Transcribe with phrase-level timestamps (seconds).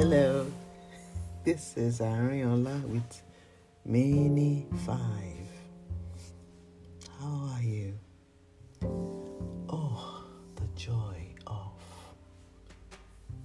[0.00, 0.46] Hello,
[1.44, 3.22] this is Ariola with
[3.84, 5.50] Mini Five.
[7.20, 7.92] How are you?
[9.68, 10.24] Oh,
[10.56, 11.72] the joy of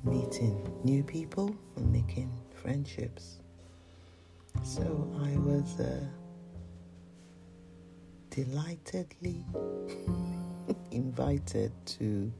[0.06, 2.32] meeting new people and making
[2.62, 3.40] friendships.
[4.64, 6.00] So I was uh,
[8.30, 9.44] delightedly
[10.92, 12.32] invited to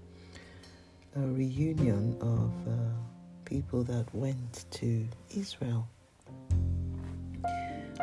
[1.18, 3.15] a reunion of uh,
[3.46, 5.88] people that went to Israel.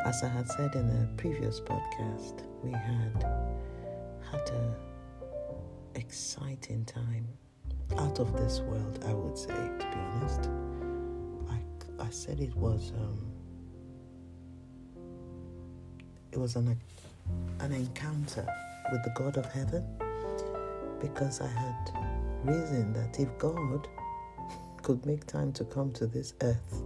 [0.04, 3.24] As I had said in a previous podcast, we had
[4.30, 4.76] had a
[5.94, 7.26] exciting time
[7.98, 10.48] out of this world, I would say, to be honest.
[11.50, 13.32] I, I said it was um,
[16.30, 16.80] it was an
[17.60, 18.46] an encounter
[18.90, 19.84] with the God of heaven
[21.00, 21.90] because I had
[22.44, 23.88] reason that if God
[24.82, 26.82] could make time to come to this earth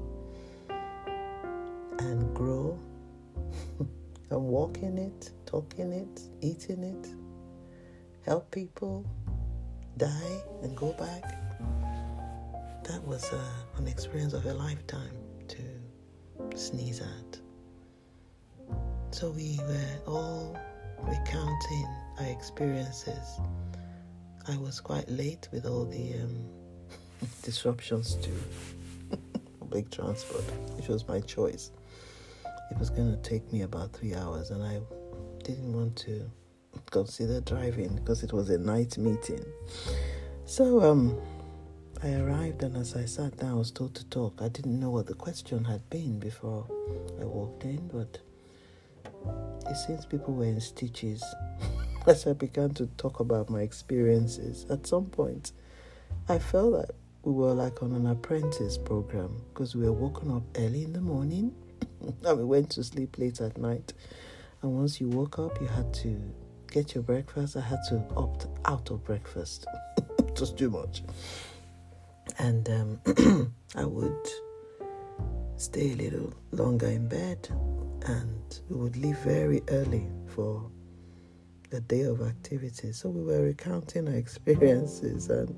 [1.99, 2.79] and grow
[4.31, 7.09] and walk in it, talk in it, eat in it,
[8.25, 9.05] help people,
[9.97, 11.23] die and go back.
[12.85, 13.41] That was uh,
[13.79, 15.17] an experience of a lifetime
[15.49, 17.41] to sneeze at.
[19.11, 20.59] So we were all
[21.03, 21.89] recounting
[22.21, 23.41] our experiences.
[24.49, 26.45] I was quite late with all the um,
[27.43, 28.31] disruptions to
[29.61, 30.45] public transport,
[30.77, 31.71] which was my choice.
[32.71, 34.81] It was going to take me about three hours, and I
[35.45, 36.29] didn't want to
[36.91, 39.45] consider driving because it was a night meeting.
[40.45, 41.17] So um,
[42.03, 44.41] I arrived, and as I sat down, I was told to talk.
[44.41, 46.67] I didn't know what the question had been before
[47.21, 48.19] I walked in, but
[49.69, 51.25] it seems people were in stitches
[52.07, 54.67] as I began to talk about my experiences.
[54.71, 55.53] At some point,
[56.29, 56.95] I felt that
[57.27, 61.01] we were like on an apprentice program because we were woken up early in the
[61.01, 61.53] morning
[62.25, 63.93] and we went to sleep late at night.
[64.63, 66.23] And once you woke up, you had to
[66.71, 67.57] get your breakfast.
[67.57, 69.67] I had to opt out of breakfast.
[70.39, 71.03] was too much.
[72.39, 74.29] And um, I would
[75.57, 77.49] stay a little longer in bed
[78.07, 80.71] and we would leave very early for
[81.73, 82.99] a day of activities.
[82.99, 85.57] So we were recounting our experiences and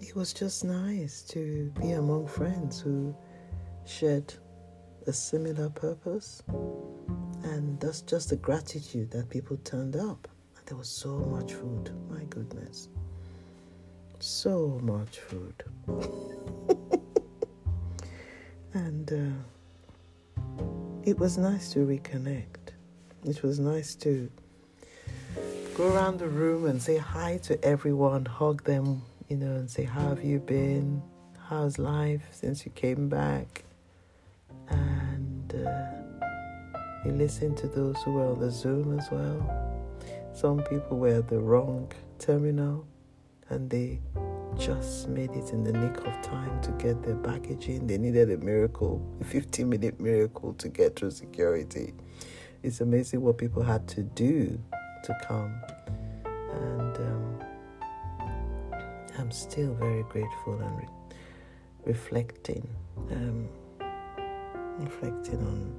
[0.00, 3.14] it was just nice to be among friends who
[3.84, 4.32] shared
[5.06, 6.42] a similar purpose.
[7.42, 10.28] And that's just the gratitude that people turned up.
[10.56, 11.90] And there was so much food.
[12.10, 12.88] My goodness.
[14.20, 15.64] So much food.
[18.74, 20.52] and uh,
[21.04, 22.72] it was nice to reconnect.
[23.24, 24.30] It was nice to
[25.74, 29.84] go around the room and say hi to everyone, hug them you know, and say,
[29.84, 31.02] How have you been?
[31.48, 33.64] How's life since you came back?
[34.68, 36.28] And uh,
[37.04, 39.54] you listen to those who were on the Zoom as well.
[40.34, 42.86] Some people were at the wrong terminal
[43.50, 44.00] and they
[44.58, 47.86] just made it in the nick of time to get their baggage in.
[47.86, 51.94] They needed a miracle, a 15 minute miracle to get through security.
[52.62, 54.60] It's amazing what people had to do
[55.04, 55.54] to come.
[56.24, 57.27] And um,
[59.18, 60.88] I'm still very grateful and re-
[61.84, 62.68] reflecting,
[63.10, 63.48] um,
[64.78, 65.74] reflecting on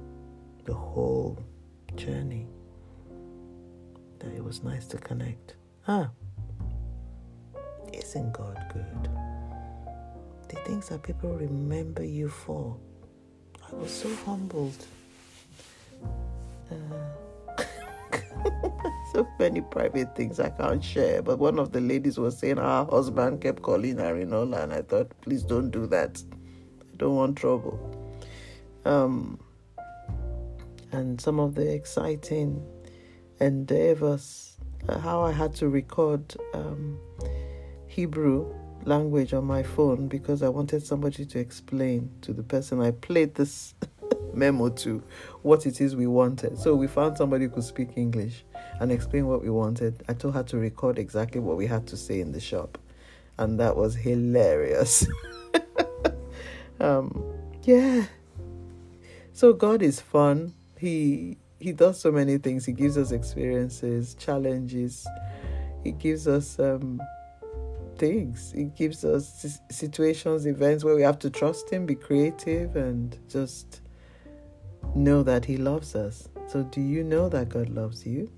[0.64, 1.38] the whole
[1.96, 2.46] journey.
[4.18, 5.54] That it was nice to connect.
[5.88, 6.10] Ah,
[7.94, 9.08] isn't God good?
[10.50, 12.76] The things that people remember you for.
[13.72, 14.84] I was so humbled.
[19.12, 21.22] so many private things I can't share.
[21.22, 24.72] But one of the ladies was saying her husband kept calling her in all, and
[24.72, 26.22] I thought, please don't do that.
[26.80, 27.78] I don't want trouble.
[28.84, 29.38] Um,
[30.92, 32.66] and some of the exciting
[33.40, 34.56] endeavors,
[34.88, 36.98] uh, how I had to record um,
[37.86, 38.52] Hebrew
[38.84, 43.34] language on my phone because I wanted somebody to explain to the person I played
[43.34, 43.74] this
[44.34, 45.02] memo to
[45.42, 46.58] what it is we wanted.
[46.58, 48.44] So we found somebody who could speak English
[48.80, 50.02] and explain what we wanted.
[50.08, 52.78] I told her to record exactly what we had to say in the shop,
[53.38, 55.06] and that was hilarious.
[56.80, 57.24] um,
[57.62, 58.06] yeah.
[59.32, 60.54] So God is fun.
[60.78, 62.64] He he does so many things.
[62.64, 65.06] He gives us experiences, challenges.
[65.84, 67.00] He gives us um,
[67.98, 68.52] things.
[68.56, 73.82] He gives us situations, events where we have to trust Him, be creative, and just
[74.94, 76.28] know that He loves us.
[76.48, 78.30] So, do you know that God loves you?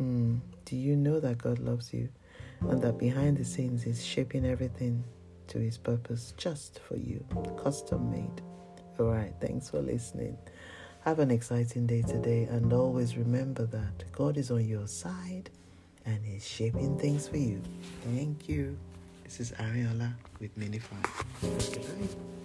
[0.00, 0.40] Mm.
[0.64, 2.08] Do you know that God loves you
[2.68, 5.04] and that behind the scenes He's shaping everything
[5.48, 7.24] to His purpose just for you,
[7.62, 8.42] custom made.
[8.98, 10.36] All right, thanks for listening.
[11.04, 15.50] Have an exciting day today, and always remember that God is on your side
[16.06, 17.60] and He's shaping things for you.
[18.14, 18.76] Thank you.
[19.24, 21.02] This is Ariola with Minify.
[21.42, 22.43] Goodbye.